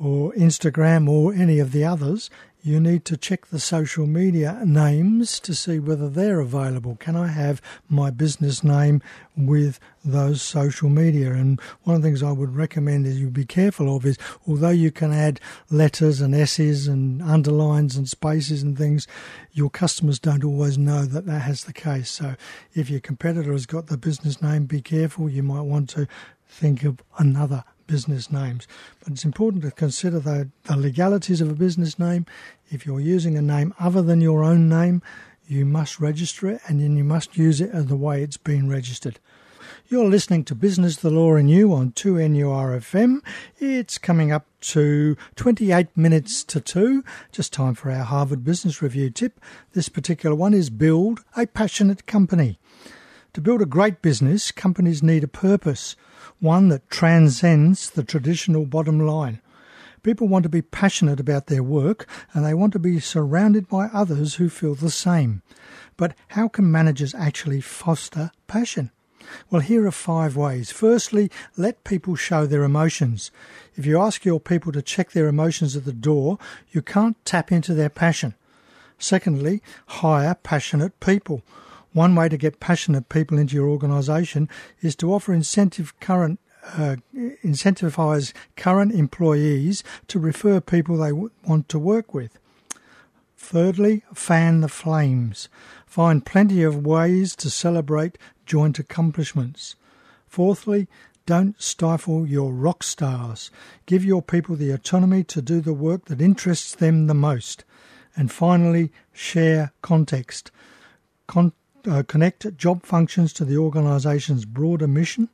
or 0.00 0.32
Instagram, 0.32 1.08
or 1.08 1.34
any 1.34 1.58
of 1.58 1.70
the 1.72 1.84
others, 1.84 2.30
you 2.64 2.80
need 2.80 3.04
to 3.04 3.14
check 3.14 3.48
the 3.48 3.60
social 3.60 4.06
media 4.06 4.62
names 4.64 5.38
to 5.38 5.54
see 5.54 5.78
whether 5.78 6.08
they're 6.08 6.40
available. 6.40 6.96
Can 6.96 7.14
I 7.14 7.26
have 7.26 7.60
my 7.90 8.08
business 8.08 8.64
name 8.64 9.02
with 9.36 9.78
those 10.02 10.40
social 10.40 10.88
media? 10.88 11.34
And 11.34 11.60
one 11.82 11.94
of 11.94 12.00
the 12.00 12.08
things 12.08 12.22
I 12.22 12.32
would 12.32 12.56
recommend 12.56 13.06
is 13.06 13.20
you 13.20 13.28
be 13.28 13.44
careful 13.44 13.94
of 13.94 14.06
is 14.06 14.16
although 14.48 14.70
you 14.70 14.90
can 14.90 15.12
add 15.12 15.40
letters 15.70 16.22
and 16.22 16.34
S's 16.34 16.88
and 16.88 17.20
underlines 17.20 17.96
and 17.96 18.08
spaces 18.08 18.62
and 18.62 18.78
things, 18.78 19.06
your 19.52 19.68
customers 19.68 20.18
don't 20.18 20.42
always 20.42 20.78
know 20.78 21.04
that 21.04 21.26
that 21.26 21.40
has 21.40 21.64
the 21.64 21.72
case. 21.74 22.08
So 22.08 22.34
if 22.72 22.88
your 22.88 23.00
competitor 23.00 23.52
has 23.52 23.66
got 23.66 23.88
the 23.88 23.98
business 23.98 24.40
name, 24.40 24.64
be 24.64 24.80
careful. 24.80 25.28
You 25.28 25.42
might 25.42 25.60
want 25.60 25.90
to 25.90 26.08
think 26.54 26.84
of 26.84 27.02
another 27.18 27.64
business 27.86 28.30
names. 28.30 28.66
But 29.00 29.12
it's 29.12 29.24
important 29.24 29.62
to 29.64 29.70
consider 29.70 30.20
the, 30.20 30.48
the 30.64 30.76
legalities 30.76 31.40
of 31.40 31.50
a 31.50 31.54
business 31.54 31.98
name. 31.98 32.26
If 32.70 32.86
you're 32.86 33.00
using 33.00 33.36
a 33.36 33.42
name 33.42 33.74
other 33.78 34.02
than 34.02 34.20
your 34.20 34.44
own 34.44 34.68
name, 34.68 35.02
you 35.46 35.66
must 35.66 36.00
register 36.00 36.48
it 36.48 36.60
and 36.66 36.80
then 36.80 36.96
you 36.96 37.04
must 37.04 37.36
use 37.36 37.60
it 37.60 37.70
in 37.70 37.88
the 37.88 37.96
way 37.96 38.22
it's 38.22 38.38
been 38.38 38.68
registered. 38.68 39.18
You're 39.88 40.08
listening 40.08 40.44
to 40.44 40.54
Business, 40.54 40.96
the 40.96 41.10
Law 41.10 41.34
and 41.34 41.50
You 41.50 41.72
on 41.74 41.92
2NURFM. 41.92 43.20
It's 43.58 43.98
coming 43.98 44.32
up 44.32 44.46
to 44.60 45.16
28 45.36 45.94
minutes 45.96 46.44
to 46.44 46.60
2. 46.60 47.04
Just 47.32 47.52
time 47.52 47.74
for 47.74 47.90
our 47.90 48.04
Harvard 48.04 48.44
Business 48.44 48.80
Review 48.80 49.10
tip. 49.10 49.40
This 49.72 49.88
particular 49.88 50.34
one 50.34 50.54
is 50.54 50.70
build 50.70 51.20
a 51.36 51.46
passionate 51.46 52.06
company. 52.06 52.58
To 53.34 53.40
build 53.40 53.60
a 53.60 53.66
great 53.66 54.00
business, 54.00 54.52
companies 54.52 55.02
need 55.02 55.24
a 55.24 55.28
purpose 55.28 55.96
one 56.44 56.68
that 56.68 56.90
transcends 56.90 57.90
the 57.90 58.04
traditional 58.04 58.66
bottom 58.66 59.00
line. 59.00 59.40
People 60.02 60.28
want 60.28 60.42
to 60.42 60.50
be 60.50 60.60
passionate 60.60 61.18
about 61.18 61.46
their 61.46 61.62
work 61.62 62.06
and 62.34 62.44
they 62.44 62.52
want 62.52 62.74
to 62.74 62.78
be 62.78 63.00
surrounded 63.00 63.66
by 63.66 63.86
others 63.86 64.34
who 64.34 64.50
feel 64.50 64.74
the 64.74 64.90
same. 64.90 65.40
But 65.96 66.14
how 66.28 66.48
can 66.48 66.70
managers 66.70 67.14
actually 67.14 67.62
foster 67.62 68.30
passion? 68.46 68.90
Well, 69.50 69.62
here 69.62 69.86
are 69.86 69.90
five 69.90 70.36
ways. 70.36 70.70
Firstly, 70.70 71.30
let 71.56 71.82
people 71.82 72.14
show 72.14 72.44
their 72.44 72.62
emotions. 72.62 73.30
If 73.74 73.86
you 73.86 73.98
ask 73.98 74.26
your 74.26 74.38
people 74.38 74.70
to 74.72 74.82
check 74.82 75.12
their 75.12 75.28
emotions 75.28 75.74
at 75.74 75.86
the 75.86 75.92
door, 75.94 76.38
you 76.70 76.82
can't 76.82 77.16
tap 77.24 77.50
into 77.50 77.72
their 77.72 77.88
passion. 77.88 78.34
Secondly, 78.98 79.62
hire 79.86 80.34
passionate 80.34 81.00
people. 81.00 81.42
One 81.94 82.16
way 82.16 82.28
to 82.28 82.36
get 82.36 82.58
passionate 82.58 83.08
people 83.08 83.38
into 83.38 83.54
your 83.54 83.68
organisation 83.68 84.48
is 84.82 84.96
to 84.96 85.14
offer 85.14 85.32
incentive 85.32 85.98
current 86.00 86.40
uh, 86.76 86.96
current 88.56 88.92
employees 88.92 89.84
to 90.08 90.18
refer 90.18 90.60
people 90.60 90.96
they 90.96 91.10
w- 91.10 91.30
want 91.46 91.68
to 91.68 91.78
work 91.78 92.12
with. 92.12 92.38
Thirdly, 93.36 94.02
fan 94.12 94.60
the 94.60 94.68
flames. 94.68 95.48
Find 95.86 96.26
plenty 96.26 96.62
of 96.64 96.84
ways 96.84 97.36
to 97.36 97.48
celebrate 97.48 98.18
joint 98.44 98.78
accomplishments. 98.78 99.76
Fourthly, 100.26 100.88
don't 101.26 101.60
stifle 101.62 102.26
your 102.26 102.52
rock 102.52 102.82
stars. 102.82 103.50
Give 103.86 104.04
your 104.04 104.22
people 104.22 104.56
the 104.56 104.72
autonomy 104.72 105.22
to 105.24 105.40
do 105.40 105.60
the 105.60 105.72
work 105.72 106.06
that 106.06 106.20
interests 106.20 106.74
them 106.74 107.06
the 107.06 107.14
most. 107.14 107.64
And 108.16 108.32
finally, 108.32 108.90
share 109.12 109.72
context. 109.80 110.50
Con- 111.26 111.52
uh, 111.88 112.02
connect 112.02 112.56
job 112.56 112.84
functions 112.84 113.32
to 113.34 113.44
the 113.44 113.56
organisation's 113.56 114.44
broader 114.44 114.88
mission 114.88 115.28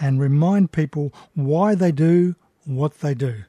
and 0.00 0.20
remind 0.20 0.72
people 0.72 1.12
why 1.34 1.74
they 1.74 1.92
do 1.92 2.34
what 2.64 3.00
they 3.00 3.14
do. 3.14 3.44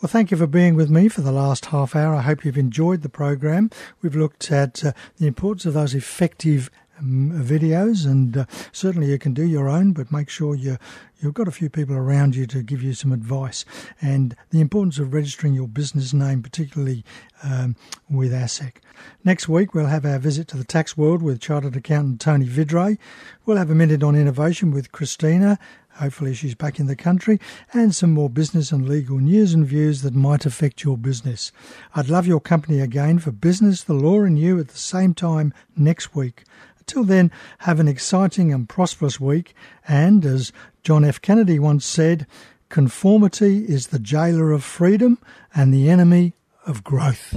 Well, 0.00 0.08
thank 0.08 0.30
you 0.30 0.38
for 0.38 0.46
being 0.46 0.76
with 0.76 0.88
me 0.88 1.08
for 1.08 1.20
the 1.20 1.32
last 1.32 1.66
half 1.66 1.94
hour. 1.94 2.14
I 2.14 2.22
hope 2.22 2.42
you've 2.42 2.56
enjoyed 2.56 3.02
the 3.02 3.10
program. 3.10 3.70
We've 4.00 4.16
looked 4.16 4.50
at 4.50 4.82
uh, 4.82 4.92
the 5.18 5.26
importance 5.26 5.66
of 5.66 5.74
those 5.74 5.94
effective 5.94 6.70
videos, 7.02 8.06
and 8.06 8.36
uh, 8.36 8.44
certainly 8.72 9.08
you 9.08 9.18
can 9.18 9.34
do 9.34 9.44
your 9.44 9.68
own, 9.68 9.92
but 9.92 10.12
make 10.12 10.28
sure 10.28 10.54
you 10.54 10.76
you've 11.20 11.34
got 11.34 11.48
a 11.48 11.52
few 11.52 11.68
people 11.68 11.96
around 11.96 12.34
you 12.34 12.46
to 12.46 12.62
give 12.62 12.82
you 12.82 12.94
some 12.94 13.12
advice. 13.12 13.64
And 14.00 14.34
the 14.50 14.60
importance 14.60 14.98
of 14.98 15.12
registering 15.12 15.54
your 15.54 15.68
business 15.68 16.12
name, 16.12 16.42
particularly 16.42 17.04
um, 17.42 17.76
with 18.08 18.32
ASIC. 18.32 18.76
Next 19.24 19.48
week, 19.48 19.74
we'll 19.74 19.86
have 19.86 20.06
our 20.06 20.18
visit 20.18 20.48
to 20.48 20.56
the 20.56 20.64
tax 20.64 20.96
world 20.96 21.22
with 21.22 21.40
Chartered 21.40 21.76
Accountant 21.76 22.20
Tony 22.20 22.46
Vidray. 22.46 22.98
We'll 23.44 23.56
have 23.56 23.70
a 23.70 23.74
minute 23.74 24.02
on 24.02 24.16
innovation 24.16 24.70
with 24.70 24.92
Christina. 24.92 25.58
Hopefully, 25.94 26.34
she's 26.34 26.54
back 26.54 26.78
in 26.78 26.86
the 26.86 26.96
country, 26.96 27.38
and 27.74 27.94
some 27.94 28.12
more 28.12 28.30
business 28.30 28.72
and 28.72 28.88
legal 28.88 29.18
news 29.18 29.52
and 29.52 29.66
views 29.66 30.02
that 30.02 30.14
might 30.14 30.46
affect 30.46 30.84
your 30.84 30.96
business. 30.96 31.52
I'd 31.94 32.08
love 32.08 32.26
your 32.26 32.40
company 32.40 32.80
again 32.80 33.18
for 33.18 33.32
business, 33.32 33.82
the 33.82 33.92
law, 33.92 34.22
and 34.22 34.38
you 34.38 34.58
at 34.58 34.68
the 34.68 34.78
same 34.78 35.14
time 35.14 35.52
next 35.76 36.14
week. 36.14 36.44
Until 36.90 37.04
then, 37.04 37.30
have 37.58 37.78
an 37.78 37.86
exciting 37.86 38.52
and 38.52 38.68
prosperous 38.68 39.20
week. 39.20 39.54
And 39.86 40.26
as 40.26 40.50
John 40.82 41.04
F. 41.04 41.22
Kennedy 41.22 41.60
once 41.60 41.86
said, 41.86 42.26
conformity 42.68 43.58
is 43.58 43.86
the 43.86 44.00
jailer 44.00 44.50
of 44.50 44.64
freedom 44.64 45.18
and 45.54 45.72
the 45.72 45.88
enemy 45.88 46.32
of 46.66 46.82
growth. 46.82 47.28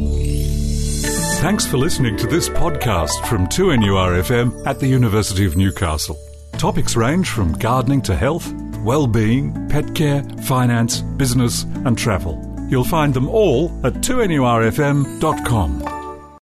Thanks 1.40 1.68
for 1.68 1.78
listening 1.78 2.18
to 2.18 2.26
this 2.26 2.50
podcast 2.50 3.28
from 3.28 3.46
2NURFM 3.46 4.66
at 4.66 4.80
the 4.80 4.88
University 4.88 5.46
of 5.46 5.56
Newcastle. 5.56 6.18
Topics 6.54 6.96
range 6.96 7.30
from 7.30 7.54
gardening 7.54 8.02
to 8.02 8.16
health, 8.16 8.52
well-being, 8.80 9.70
pet 9.70 9.94
care, 9.94 10.24
finance, 10.48 11.02
business 11.02 11.62
and 11.86 11.96
travel. 11.96 12.42
You'll 12.70 12.86
find 12.86 13.14
them 13.14 13.30
all 13.30 13.70
at 13.86 13.94
2NURFM.com. 14.02 16.03